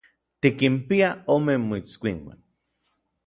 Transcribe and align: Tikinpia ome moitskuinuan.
Tikinpia 0.43 1.09
ome 1.35 1.55
moitskuinuan. 1.69 2.39